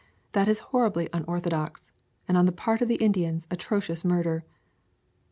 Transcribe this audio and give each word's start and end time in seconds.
that 0.31 0.47
is 0.47 0.57
horribly 0.73 1.07
unorthodox, 1.13 1.91
and 2.27 2.35
on 2.35 2.47
the 2.47 2.51
part 2.51 2.81
of 2.81 2.87
the 2.87 2.95
Indians 2.95 3.45
atrocious 3.51 4.03
murder! 4.03 4.43